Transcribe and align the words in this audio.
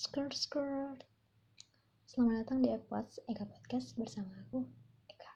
Skirt 0.00 0.32
skirt. 0.32 1.04
Selamat 2.08 2.48
datang 2.48 2.64
di 2.64 2.72
Epods 2.72 3.20
Eka 3.28 3.44
Podcast 3.44 3.92
bersama 4.00 4.32
aku 4.32 4.64
Eka. 5.12 5.32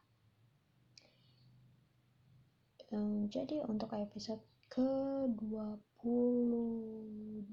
Um, 2.96 3.28
jadi 3.28 3.60
untuk 3.68 3.92
episode 3.92 4.40
ke 4.72 4.88
22 5.36 7.44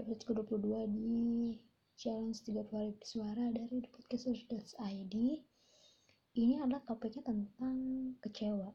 episode 0.00 0.24
ke 0.24 0.32
22 0.32 0.96
di 0.96 1.60
challenge 2.00 2.40
30 2.48 2.64
hari 2.72 2.96
bersuara 2.96 3.52
dari 3.52 3.84
thepodcasters.id 3.84 5.14
ini 6.32 6.54
adalah 6.64 6.80
topiknya 6.88 7.28
tentang 7.28 7.76
kecewa 8.24 8.72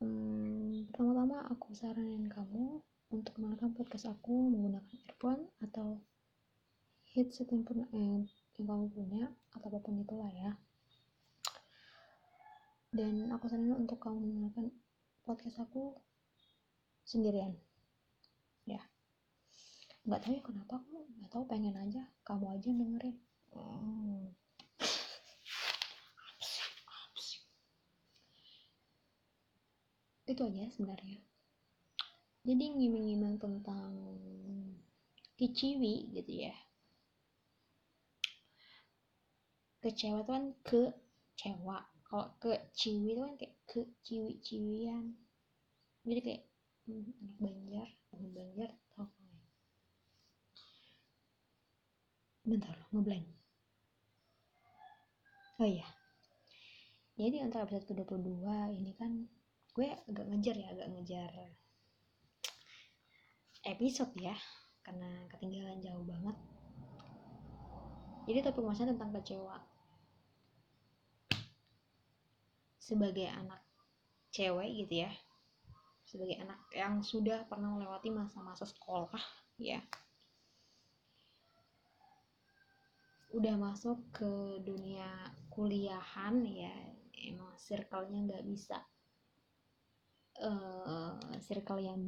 hmm, 0.00 0.88
pertama-tama 0.90 1.44
aku 1.52 1.76
saranin 1.76 2.26
kamu 2.26 2.80
untuk 3.12 3.36
mendengarkan 3.36 3.76
podcast 3.76 4.08
aku 4.08 4.32
menggunakan 4.48 4.96
earphone 5.06 5.46
atau 5.60 6.00
headset 7.12 7.52
yang, 7.52 7.62
pun, 7.62 7.84
eh, 7.84 8.24
yang 8.56 8.66
kamu 8.66 8.86
punya 8.90 9.24
atau 9.52 9.68
apa 9.68 9.78
pun 9.84 10.00
itulah 10.00 10.30
ya. 10.32 10.56
Dan 12.90 13.30
aku 13.30 13.46
saranin 13.46 13.76
untuk 13.76 14.00
kamu 14.02 14.18
mendengarkan 14.18 14.72
podcast 15.22 15.62
aku 15.62 15.94
sendirian. 17.04 17.54
Ya. 18.64 18.80
Nggak 20.08 20.20
tahu 20.24 20.32
ya 20.32 20.42
kenapa 20.42 20.80
aku 20.80 21.06
nggak 21.20 21.30
tahu 21.30 21.44
pengen 21.44 21.76
aja 21.76 22.02
kamu 22.24 22.56
aja 22.56 22.68
dengerin 22.72 23.29
itu 30.40 30.48
aja 30.48 30.72
sebenarnya. 30.72 31.20
Jadi 32.48 32.64
ngiming-ngiming 32.72 33.36
tentang 33.36 33.92
kiciwi 35.36 36.16
gitu 36.16 36.48
ya. 36.48 36.56
Kecewa 39.84 40.24
tuh 40.24 40.32
kan 40.32 40.44
kecewa. 40.64 41.84
Kalau 42.08 42.32
ke 42.40 42.72
ciwi 42.72 43.12
itu 43.12 43.20
kan 43.20 43.36
kayak 43.36 43.54
ke 43.68 43.80
ciwi 44.00 44.40
ciwian 44.40 45.14
jadi 46.02 46.20
kayak 46.24 46.42
hmm, 46.88 47.06
anak 47.22 47.36
banjar 47.38 47.88
anak 48.16 48.30
banjar 48.34 48.70
tau 48.96 49.06
bentar 52.42 52.76
ngeblank 52.90 53.28
oh 55.60 55.68
iya. 55.68 55.86
Jadi 57.20 57.36
antara 57.44 57.68
episode 57.68 57.84
ke 57.84 58.16
22 58.16 58.80
ini 58.80 58.96
kan 58.96 59.28
gue 59.80 59.88
agak 60.12 60.28
ngejar 60.28 60.56
ya 60.60 60.68
agak 60.76 60.92
ngejar 60.92 61.32
episode 63.64 64.12
ya 64.20 64.36
karena 64.84 65.24
ketinggalan 65.32 65.80
jauh 65.80 66.04
banget. 66.04 66.36
Jadi 68.28 68.38
topik 68.44 68.60
masanya 68.60 68.92
tentang 68.92 69.16
kecewa. 69.16 69.56
Sebagai 72.76 73.24
anak 73.32 73.64
cewek 74.36 74.68
gitu 74.84 75.08
ya 75.08 75.12
sebagai 76.10 76.42
anak 76.42 76.58
yang 76.74 77.06
sudah 77.06 77.46
pernah 77.46 77.70
melewati 77.70 78.10
masa-masa 78.10 78.66
sekolah 78.66 79.22
ya 79.62 79.78
udah 83.30 83.54
masuk 83.54 84.10
ke 84.10 84.58
dunia 84.66 85.06
kuliahan 85.54 86.42
ya 86.50 86.74
emang 87.30 87.54
circle-nya 87.54 88.26
nggak 88.26 88.42
bisa 88.42 88.82
uh, 90.40 91.14
circle 91.44 91.80
yang 91.80 92.00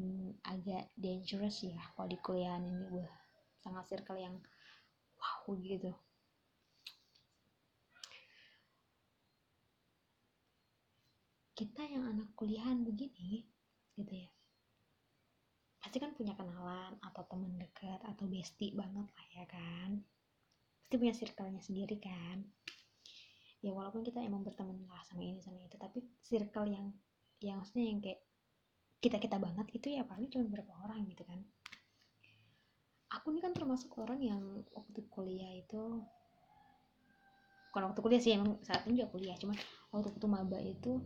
agak 0.45 0.91
dangerous 0.97 1.63
ya 1.65 1.81
kalau 1.95 2.09
di 2.09 2.19
kuliahan 2.19 2.65
ini. 2.65 2.85
Gue 2.89 3.09
sangat 3.63 3.85
circle 3.93 4.19
yang 4.19 4.37
wow 5.21 5.47
gitu. 5.61 5.93
Kita 11.53 11.85
yang 11.87 12.11
anak 12.11 12.33
kuliahan 12.35 12.83
begini 12.83 13.47
gitu 13.95 14.25
ya 14.25 14.33
pasti 15.83 15.99
kan 15.99 16.15
punya 16.15 16.33
kenalan 16.39 16.95
atau 17.03 17.27
teman 17.27 17.59
dekat 17.59 17.99
atau 18.07 18.25
bestie 18.31 18.71
banget 18.73 19.03
lah 19.03 19.27
ya 19.35 19.45
kan. 19.51 20.01
Pasti 20.81 20.95
punya 20.95 21.13
circle-nya 21.13 21.59
sendiri 21.59 21.99
kan. 21.99 22.47
Ya 23.61 23.75
walaupun 23.75 24.07
kita 24.07 24.23
emang 24.23 24.47
berteman 24.47 24.79
lah 24.87 25.03
sama 25.05 25.27
ini 25.27 25.43
sama 25.43 25.59
itu 25.59 25.75
tapi 25.77 26.01
circle 26.23 26.71
yang 26.71 26.87
yang 27.43 27.61
maksudnya 27.61 27.85
yang 27.91 28.01
kayak 28.01 28.21
kita 29.03 29.19
kita 29.19 29.37
banget 29.43 29.67
itu 29.75 29.99
ya 29.99 30.07
paling 30.07 30.31
cuma 30.31 30.47
beberapa 30.47 30.73
orang 30.87 31.03
gitu 31.11 31.27
kan. 31.27 31.43
Aku 33.19 33.35
ini 33.35 33.43
kan 33.43 33.53
termasuk 33.53 33.93
orang 33.99 34.23
yang 34.23 34.43
waktu 34.73 35.01
kuliah 35.11 35.53
itu 35.53 36.01
bukan 37.69 37.83
waktu 37.89 38.01
kuliah 38.01 38.23
sih 38.23 38.33
emang 38.37 38.61
saat 38.65 38.85
ini 38.85 39.01
juga 39.01 39.17
kuliah 39.17 39.37
cuman 39.41 39.57
waktu 39.97 40.07
waktu 40.13 40.27
maba 40.29 40.61
itu 40.61 41.01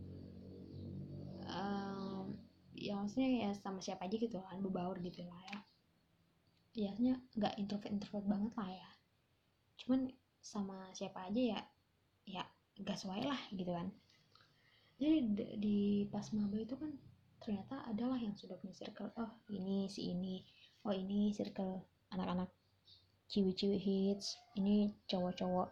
um, 1.46 2.34
ya 2.74 2.98
maksudnya 2.98 3.46
ya 3.46 3.50
sama 3.54 3.78
siapa 3.78 4.06
aja 4.06 4.16
gitu 4.18 4.38
kan 4.38 4.60
berbaur 4.60 5.00
gitu 5.02 5.24
lah 5.26 5.40
ya. 5.50 5.58
Ya 6.76 6.86
maksudnya 6.92 7.16
nggak 7.32 7.54
introvert 7.58 7.90
introvert 7.90 8.26
banget 8.28 8.52
lah 8.54 8.70
ya. 8.70 8.90
Cuman 9.80 10.00
sama 10.44 10.92
siapa 10.94 11.26
aja 11.26 11.42
ya 11.56 11.60
ya 12.26 12.42
gas 12.82 13.02
wae 13.08 13.24
lah 13.24 13.40
gitu 13.50 13.72
kan 13.72 13.88
jadi 14.96 15.18
di 15.60 16.08
pas 16.08 16.24
maba 16.32 16.56
itu 16.56 16.74
kan 16.76 16.92
ternyata 17.40 17.84
adalah 17.86 18.16
yang 18.16 18.32
sudah 18.34 18.56
punya 18.58 18.74
circle 18.74 19.12
oh 19.20 19.30
ini 19.52 19.86
si 19.92 20.10
ini 20.10 20.42
oh 20.88 20.94
ini 20.94 21.30
circle 21.36 21.84
anak-anak 22.10 22.48
ciwi-ciwi 23.26 23.78
hits 23.78 24.38
ini 24.54 24.94
cowok-cowok 25.10 25.68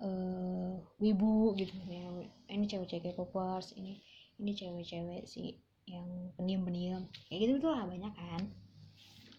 uh, 0.00 0.72
wibu 1.00 1.56
gitu. 1.56 1.72
Ya 1.88 2.08
ini 2.52 2.64
cewek-cewek 2.68 3.16
popers 3.16 3.72
ini 3.76 4.00
ini 4.40 4.52
cewek-cewek 4.52 5.24
si 5.28 5.56
yang 5.86 6.32
pendiam-pendiam. 6.36 7.06
Kayak 7.28 7.38
gitu 7.46 7.52
tuh 7.68 7.70
lah 7.72 7.84
banyak 7.86 8.12
kan. 8.12 8.42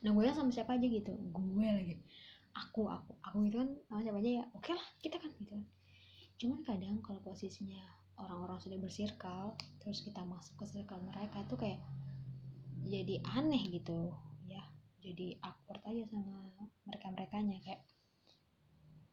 Nah 0.05 0.11
gue 0.13 0.23
sama 0.33 0.53
siapa 0.53 0.77
aja 0.77 0.87
gitu. 0.87 1.13
Gue 1.33 1.67
lagi 1.67 1.95
aku 2.57 2.89
aku 2.89 3.13
aku 3.21 3.37
gitu 3.49 3.61
kan 3.61 3.69
sama 3.85 4.01
siapa 4.01 4.17
aja 4.17 4.29
ya 4.41 4.43
oke 4.57 4.65
okay 4.65 4.73
lah 4.73 4.87
kita 5.01 5.17
kan 5.21 5.31
gitu 5.41 5.51
kan. 5.53 5.63
Cuman 6.37 6.59
kadang 6.65 7.01
kalau 7.01 7.21
posisinya 7.25 7.81
orang-orang 8.17 8.57
sudah 8.57 8.77
bersirkel 8.81 9.53
terus 9.81 10.01
kita 10.01 10.21
masuk 10.25 10.57
ke 10.59 10.65
circle 10.67 11.01
mereka 11.05 11.45
tuh 11.45 11.57
kayak 11.57 11.79
jadi 12.87 13.21
aneh 13.37 13.61
gitu. 13.69 14.11
Ya 14.49 14.63
jadi 15.01 15.37
awkward 15.45 15.83
aja 15.85 16.03
sama 16.09 16.49
mereka 16.87 17.05
merekanya 17.13 17.57
kayak 17.61 17.81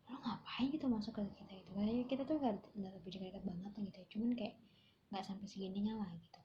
lo 0.09 0.21
ngapain 0.21 0.69
gitu 0.73 0.87
masuk 0.89 1.13
ke 1.17 1.23
kita 1.37 1.53
gitu? 1.61 1.71
Kayak 1.77 2.07
kita 2.09 2.23
tuh 2.29 2.37
gak, 2.41 2.61
lebih 2.77 3.11
dekat 3.21 3.43
banget 3.45 3.73
gitu 3.77 4.01
cuman 4.17 4.31
kayak 4.37 4.55
nggak 5.13 5.25
sampai 5.25 5.47
segininya 5.47 6.01
lah 6.01 6.11
gitu. 6.17 6.41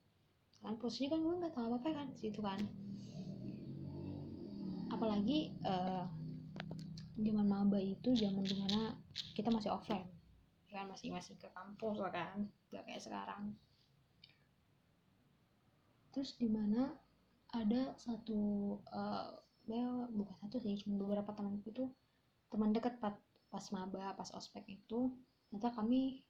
Kan 0.59 0.75
posisinya 0.75 1.15
kan 1.15 1.19
gue 1.23 1.35
nggak 1.39 1.53
tahu 1.55 1.65
apa 1.71 1.77
apa 1.79 1.89
kan 1.95 2.07
situ 2.19 2.39
kan. 2.43 2.59
Apalagi 4.89 5.55
uh, 5.63 6.03
zaman 7.19 7.47
maba 7.47 7.79
itu 7.79 8.15
zaman 8.15 8.43
di 8.43 8.55
mana 8.59 8.95
kita 9.35 9.51
masih 9.51 9.71
offline 9.71 10.18
kan 10.69 10.85
masih 10.87 11.09
masih 11.09 11.35
ke 11.35 11.49
kampus 11.51 11.97
lah 11.99 12.13
kan 12.13 12.37
gak 12.69 12.85
kayak 12.85 13.01
sekarang. 13.01 13.53
Terus 16.13 16.37
di 16.37 16.49
mana 16.49 16.93
ada 17.49 17.97
satu 17.97 18.77
uh, 18.93 19.33
ya 19.65 19.85
bukan 20.09 20.35
satu 20.41 20.61
sih 20.61 20.77
cuma 20.85 21.01
beberapa 21.05 21.33
temanku 21.33 21.69
itu 21.69 21.85
teman 22.49 22.73
dekat 22.73 22.97
pas, 22.97 23.13
pas 23.49 23.65
maba 23.73 24.13
pas 24.17 24.29
ospek 24.33 24.65
itu 24.65 25.13
ternyata 25.49 25.73
kami 25.73 26.25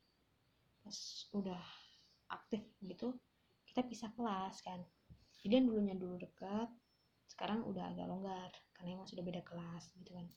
pas 0.84 0.96
udah 1.36 1.64
aktif 2.32 2.64
gitu 2.84 3.16
kita 3.68 3.86
pisah 3.86 4.12
kelas 4.16 4.60
kan. 4.66 4.82
Jadi 5.40 5.54
yang 5.56 5.68
dulunya 5.72 5.96
dulu 5.96 6.20
dekat 6.20 6.68
sekarang 7.30 7.64
udah 7.64 7.96
agak 7.96 8.10
longgar 8.10 8.52
karena 8.76 9.00
emang 9.00 9.08
sudah 9.08 9.24
beda 9.24 9.40
kelas 9.46 9.92
gitu 9.96 10.12
kan. 10.12 10.28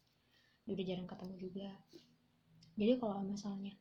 Udah 0.71 0.85
jarang 0.87 1.09
ketemu 1.11 1.35
juga. 1.41 1.71
Jadi 2.79 2.93
kalau 3.03 3.19
misalnya 3.27 3.75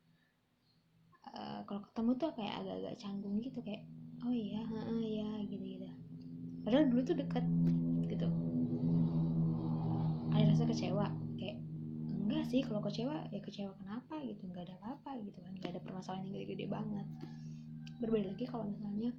uh, 1.36 1.60
kalau 1.68 1.82
ketemu 1.92 2.12
tuh 2.20 2.30
kayak 2.36 2.54
agak-agak 2.64 2.96
canggung 3.00 3.36
gitu 3.40 3.60
kayak 3.64 3.84
oh 4.22 4.34
iya 4.34 4.62
uh, 4.64 5.02
ya 5.02 5.30
gitu 5.48 5.64
gitu 5.64 5.88
padahal 6.62 6.86
dulu 6.94 7.02
tuh 7.02 7.18
deket 7.18 7.46
gitu. 8.06 8.28
Ada 10.32 10.44
rasa 10.52 10.64
kecewa 10.70 11.08
kayak 11.40 11.58
enggak 12.22 12.44
sih 12.54 12.62
kalau 12.62 12.82
kecewa 12.86 13.18
ya 13.34 13.40
kecewa 13.42 13.74
kenapa? 13.82 14.20
gitu 14.22 14.46
nggak 14.46 14.70
ada 14.70 14.76
apa-apa 14.78 15.18
gitu 15.26 15.40
kan 15.42 15.52
nggak 15.58 15.72
ada 15.74 15.82
permasalahan 15.82 16.30
yang 16.30 16.34
gede-gede 16.38 16.66
banget. 16.70 17.08
Berbeda 17.98 18.30
lagi 18.36 18.46
kalau 18.46 18.70
misalnya 18.70 19.10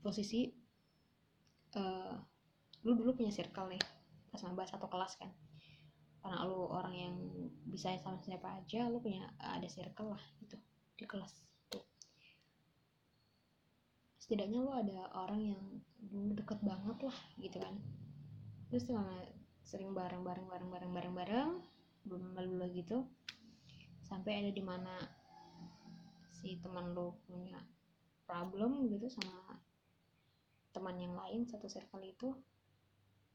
posisi 0.00 0.48
uh, 1.76 2.16
lu 2.84 2.96
dulu 2.96 3.12
punya 3.16 3.32
circle 3.32 3.68
nih 3.68 3.82
pas 4.32 4.40
ngebahas 4.40 4.72
satu 4.72 4.88
kelas 4.88 5.12
kan 5.20 5.30
karena 6.20 6.44
lu 6.44 6.68
orang 6.68 6.94
yang 6.94 7.16
bisa 7.64 7.96
sama 8.00 8.20
siapa 8.20 8.60
aja 8.60 8.92
lu 8.92 9.00
punya 9.00 9.24
ada 9.40 9.64
circle 9.64 10.12
lah 10.12 10.24
gitu 10.44 10.56
di 11.00 11.04
kelas. 11.08 11.32
Tuh 11.72 11.84
setidaknya 14.20 14.60
lo 14.60 14.72
ada 14.76 15.08
orang 15.16 15.40
yang 15.56 15.62
deket 16.36 16.60
banget 16.60 16.98
lah 17.00 17.18
gitu 17.40 17.56
kan. 17.56 17.74
Terus 18.68 18.84
selama 18.86 19.24
sering 19.64 19.96
bareng 19.96 20.22
bareng 20.22 20.46
bareng 20.46 20.70
bareng 20.70 20.92
bareng 20.92 21.14
bareng 21.16 21.50
belum 22.04 22.36
lalu 22.36 22.84
gitu. 22.84 23.08
Sampai 24.04 24.44
ada 24.44 24.50
di 24.52 24.60
mana 24.60 25.20
si 26.28 26.56
teman 26.60 26.92
lo 26.92 27.20
punya 27.28 27.60
problem 28.24 28.88
gitu 28.88 29.10
sama 29.12 29.60
teman 30.70 30.96
yang 30.96 31.12
lain 31.18 31.44
satu 31.44 31.66
circle 31.66 32.00
itu 32.06 32.30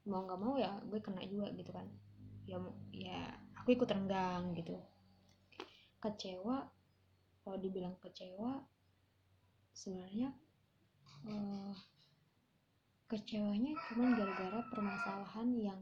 mau 0.07 0.23
nggak 0.23 0.39
mau 0.39 0.55
ya 0.55 0.79
gue 0.87 0.99
kena 1.03 1.21
juga 1.27 1.51
gitu 1.51 1.69
kan 1.69 1.85
ya 2.45 2.57
ya 2.93 3.19
aku 3.57 3.73
ikut 3.73 3.89
renggang 3.89 4.53
gitu. 4.53 4.77
Kecewa 6.01 6.69
kalau 7.41 7.57
dibilang 7.57 7.97
kecewa 8.01 8.61
sebenarnya 9.73 10.33
uh, 11.29 11.73
kecewanya 13.05 13.77
cuma 13.89 14.17
gara-gara 14.17 14.59
permasalahan 14.73 15.49
yang 15.57 15.81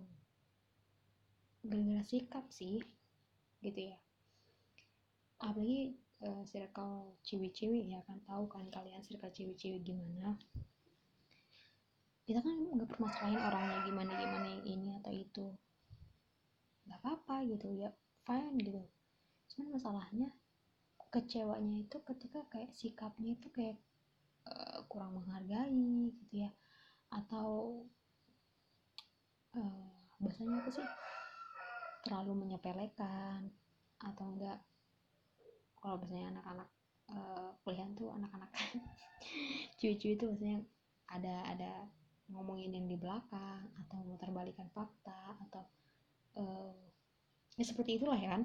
gara-gara 1.64 2.04
sikap 2.04 2.48
sih 2.52 2.84
gitu 3.64 3.80
ya. 3.92 3.98
Apalagi 5.40 5.96
uh, 6.24 6.44
circle 6.48 7.20
ciwi-ciwi 7.24 7.96
ya 7.96 8.00
kan 8.08 8.20
tahu 8.28 8.48
kan 8.48 8.68
kalian 8.72 9.04
circle 9.04 9.32
ciwi-ciwi 9.32 9.80
gimana. 9.84 10.36
Kita 12.24 12.40
kan 12.40 12.56
nggak 12.72 12.88
permasalahin 12.92 13.40
orangnya 13.40 13.80
gimana 13.84 14.12
gimana 14.16 14.50
ini 14.64 14.90
atau 15.00 15.12
itu 15.12 15.48
nggak 16.88 17.00
apa-apa 17.00 17.36
gitu 17.48 17.68
ya 17.72 17.90
fine 18.24 18.56
gitu. 18.60 18.82
Cuman 19.54 19.80
masalahnya 19.80 20.30
kecewanya 21.14 21.86
itu 21.86 21.98
ketika 22.02 22.42
kayak 22.50 22.74
sikapnya 22.74 23.38
itu 23.38 23.48
kayak 23.54 23.78
uh, 24.50 24.82
kurang 24.90 25.20
menghargai 25.20 26.12
gitu 26.16 26.48
ya. 26.48 26.52
Atau 27.12 27.84
uh, 29.56 29.92
bahasanya 30.20 30.64
apa 30.64 30.70
sih? 30.72 30.88
Terlalu 32.04 32.48
menyepelekan 32.48 33.52
atau 34.02 34.26
enggak. 34.36 34.60
Kalau 35.80 36.00
biasanya 36.00 36.40
anak-anak 36.40 36.70
uh, 37.12 37.50
kuliah 37.64 37.88
tuh 37.96 38.10
anak-anak 38.16 38.52
cucu 39.80 40.16
itu 40.16 40.26
biasanya 40.32 40.64
ada 41.12 41.36
ada 41.52 41.72
ngomongin 42.32 42.72
yang 42.72 42.88
di 42.88 42.96
belakang 42.96 43.68
atau 43.84 44.00
muterbalikan 44.08 44.72
fakta 44.72 45.36
atau 45.48 45.68
uh, 46.38 46.74
ya 47.58 47.64
seperti 47.66 48.02
itulah 48.02 48.18
ya 48.18 48.38
kan. 48.38 48.44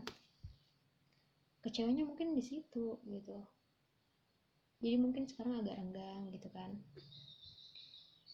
Kecewanya 1.64 2.06
mungkin 2.06 2.38
di 2.38 2.43
situ 2.44 2.96
gitu. 3.02 3.38
Jadi 4.79 4.96
mungkin 4.96 5.26
sekarang 5.26 5.61
agak 5.61 5.75
renggang 5.75 6.31
gitu 6.31 6.49
kan. 6.55 6.70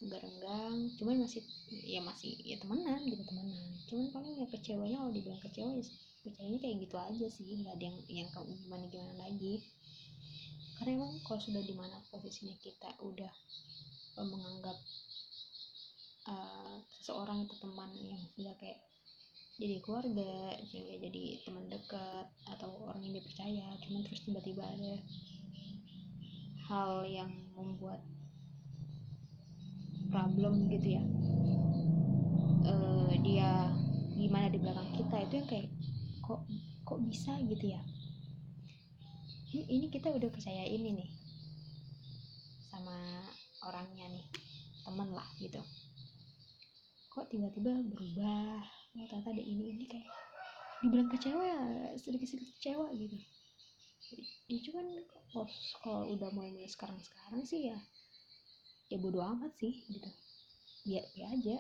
Agak 0.05 0.21
renggang 0.21 0.77
cuman 1.01 1.25
masih 1.25 1.41
ya 1.71 2.05
masih 2.05 2.37
ya 2.45 2.61
temenan 2.61 3.01
gitu 3.09 3.25
temenan. 3.25 3.73
Cuman 3.89 4.07
paling 4.13 4.35
ya 4.39 4.47
kecewanya 4.53 4.97
kalau 5.01 5.13
dibilang 5.15 5.41
kecewa 5.41 5.71
ya 5.73 5.85
kecewanya 6.25 6.59
kayak 6.61 6.77
gitu 6.85 6.97
aja 7.01 7.27
sih. 7.33 7.49
Nggak 7.65 7.75
ada 7.81 7.85
yang 7.89 7.99
yang 8.13 8.29
gimana 8.61 8.85
gimana 8.93 9.15
lagi. 9.25 9.65
Karena 10.77 11.01
emang 11.01 11.17
kalau 11.25 11.41
sudah 11.41 11.63
di 11.65 11.73
mana 11.73 11.97
posisinya 12.13 12.55
kita 12.61 12.91
udah 13.01 13.33
uh, 14.21 14.27
menganggap 14.27 14.77
uh, 16.29 16.77
seseorang 17.01 17.47
itu 17.47 17.55
teman 17.63 17.91
yang 18.05 18.21
sudah 18.37 18.53
kayak 18.61 18.83
jadi 19.55 19.79
keluarga 19.79 20.59
sehingga 20.67 20.99
jadi 20.99 21.25
teman 21.47 21.71
dekat 21.71 22.27
atau 22.51 22.75
orang 22.83 22.99
yang 23.07 23.15
dipercaya 23.23 23.67
cuman 23.87 24.03
terus 24.03 24.27
tiba-tiba 24.27 24.67
ada 24.67 24.95
hal 26.65 27.07
yang 27.07 27.31
membuat 27.55 28.03
problem 30.15 30.71
gitu 30.71 30.95
ya. 30.95 31.05
Uh, 32.65 33.13
dia 33.21 33.69
gimana 34.17 34.47
di 34.49 34.63
belakang 34.63 34.89
kita 34.97 35.17
itu 35.27 35.35
yang 35.43 35.49
kayak 35.51 35.69
kok 36.23 36.41
kok 36.87 36.99
bisa? 37.05 37.35
gitu 37.45 37.75
ya. 37.75 37.83
Ini, 39.55 39.63
ini 39.71 39.87
kita 39.91 40.11
udah 40.15 40.31
percaya 40.31 40.65
ini 40.67 40.99
nih 40.99 41.11
sama 42.71 43.27
orangnya 43.67 44.07
nih 44.09 44.27
temen 44.87 45.11
lah 45.11 45.29
gitu. 45.43 45.61
Kok 47.11 47.31
tiba-tiba 47.31 47.75
berubah 47.87 48.84
oh 48.95 49.07
ternyata 49.11 49.35
ada 49.35 49.43
ini 49.43 49.75
ini 49.75 49.85
kayak 49.91 50.07
dibilang 50.85 51.09
kecewa 51.11 51.43
ya 51.43 51.61
sedikit-sedikit 51.99 52.55
kecewa 52.61 52.87
gitu. 52.95 53.17
Ya 54.47 54.59
cuman 54.71 54.87
oh, 55.35 55.49
kalau 55.81 56.13
udah 56.13 56.29
mulai 56.31 56.53
mulai 56.53 56.71
sekarang 56.71 57.01
sekarang 57.01 57.43
sih 57.43 57.73
ya 57.73 57.79
ya 58.93 58.97
bodo 59.01 59.19
amat 59.25 59.51
sih 59.59 59.83
gitu. 59.91 60.11
Ya 60.87 61.03
ya 61.19 61.27
aja. 61.33 61.57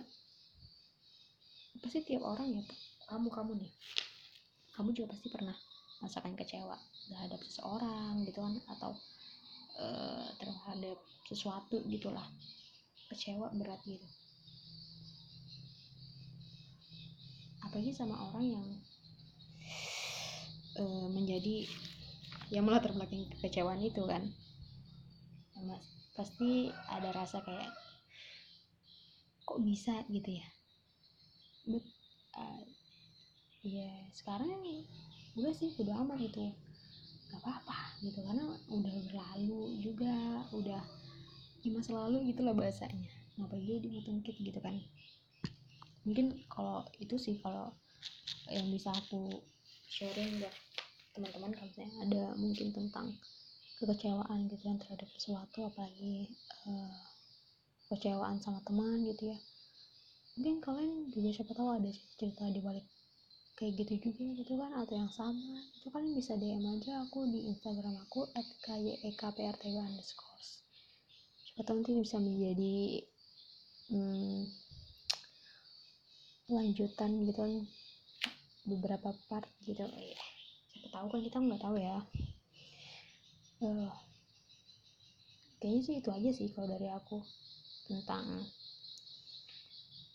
Pasti 1.83 2.05
tiap 2.07 2.23
orang 2.23 2.55
ya 2.55 2.63
kamu 3.11 3.29
kamu 3.33 3.53
nih. 3.65 3.73
Kamu 4.77 4.95
juga 4.95 5.17
pasti 5.17 5.29
pernah 5.33 5.57
merasakan 6.03 6.37
kecewa 6.37 6.77
terhadap 7.09 7.41
seseorang 7.43 8.29
gitu 8.29 8.39
kan 8.45 8.55
atau 8.77 8.93
uh, 9.81 10.29
terhadap 10.39 10.99
sesuatu 11.27 11.81
gitulah. 11.89 12.29
Kecewa 13.09 13.51
berat 13.57 13.81
gitu 13.89 14.05
apalagi 17.75 17.91
sama 17.91 18.15
orang 18.31 18.55
yang 18.55 18.67
uh, 20.79 21.11
menjadi 21.11 21.67
yang 22.55 22.71
melatar 22.71 22.94
belakang 22.94 23.26
kekecewaan 23.35 23.82
itu 23.82 23.99
kan. 24.06 24.31
Mas, 25.59 25.82
pasti 26.15 26.71
ada 26.87 27.11
rasa 27.11 27.43
kayak 27.43 27.75
kok 29.43 29.59
bisa? 29.59 30.06
gitu 30.06 30.38
ya. 30.38 30.47
But 31.67 31.82
uh, 32.38 32.62
ya 33.67 33.91
sekarang 34.15 34.55
gue 35.35 35.50
sih 35.59 35.75
udah 35.75 35.99
amat 36.06 36.31
gitu. 36.31 36.55
Gak 37.35 37.43
apa-apa 37.43 37.99
gitu 38.06 38.23
karena 38.23 38.55
udah 38.71 38.94
berlalu 39.11 39.82
juga 39.82 40.15
udah 40.55 40.82
di 41.59 41.75
masa 41.75 42.06
lalu 42.06 42.31
gitulah 42.31 42.55
bahasanya. 42.55 43.11
Ngapain 43.35 43.67
dia 43.67 43.82
ditungkit 43.82 44.38
gitu 44.38 44.62
kan 44.62 44.79
mungkin 46.05 46.37
kalau 46.53 46.85
itu 47.01 47.17
sih 47.17 47.41
kalau 47.41 47.73
yang 48.53 48.69
bisa 48.69 48.93
aku 48.93 49.41
sharing 49.89 50.41
buat 50.41 50.55
teman-teman 51.17 51.53
kalau 51.56 51.69
misalnya 51.71 51.95
ada 52.05 52.23
mungkin 52.37 52.69
tentang 52.77 53.06
kekecewaan 53.81 54.47
gitu 54.49 54.62
kan 54.65 54.77
terhadap 54.81 55.09
sesuatu 55.17 55.59
apalagi 55.67 56.31
uh, 56.69 56.99
kecewaan 57.93 58.40
sama 58.40 58.61
teman 58.64 59.05
gitu 59.09 59.33
ya. 59.33 59.38
Mungkin 60.35 60.59
kalian 60.59 60.93
juga 61.14 61.31
siapa 61.31 61.52
tahu 61.55 61.69
ada 61.78 61.90
cerita 62.19 62.50
di 62.50 62.59
balik 62.59 62.87
kayak 63.55 63.87
gitu 63.87 64.02
juga 64.02 64.43
gitu 64.43 64.52
kan 64.59 64.75
atau 64.83 64.99
yang 64.99 65.12
sama 65.14 65.62
itu 65.78 65.87
kalian 65.95 66.19
bisa 66.19 66.35
DM 66.35 66.64
aja 66.75 67.07
aku 67.07 67.23
di 67.31 67.55
Instagram 67.55 67.95
aku 68.02 68.26
at 68.35 68.47
kyekprtw 68.67 69.78
underscore. 69.78 70.43
Siapa 71.47 71.62
tahu 71.62 71.78
nanti 71.78 72.02
bisa 72.02 72.19
menjadi 72.19 72.75
hmm, 73.95 74.43
lanjutan 76.49 77.25
gitu 77.25 77.41
kan. 77.41 77.53
Beberapa 78.65 79.13
part 79.29 79.49
gitu. 79.65 79.85
Ya 79.85 80.21
siapa 80.73 80.89
tahu 80.91 81.07
kan 81.13 81.21
kita 81.25 81.39
nggak 81.41 81.63
tahu 81.63 81.77
ya. 81.81 81.97
Uh, 83.65 83.93
kayaknya 85.63 85.81
sih 85.81 85.95
itu 86.03 86.11
aja 86.13 86.31
sih 86.35 86.49
kalau 86.53 86.69
dari 86.69 86.93
aku 86.93 87.25
tentang 87.89 88.45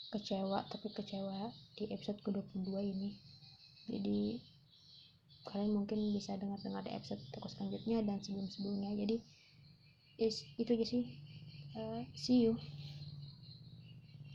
kecewa 0.10 0.66
tapi 0.70 0.90
kecewa 0.94 1.54
di 1.78 1.90
episode 1.90 2.22
ke-22 2.22 2.70
ini. 2.82 3.10
Jadi 3.90 4.20
kalian 5.50 5.74
mungkin 5.74 6.14
bisa 6.14 6.38
dengar-dengar 6.38 6.86
di 6.86 6.94
episode 6.94 7.22
toko 7.34 7.50
selanjutnya 7.50 8.06
dan 8.06 8.22
sebelum-sebelumnya. 8.22 8.94
Jadi 8.94 9.18
is, 10.22 10.46
itu 10.62 10.70
aja 10.78 10.86
sih. 10.86 11.04
Uh, 11.78 12.02
see 12.18 12.50
you 12.50 12.58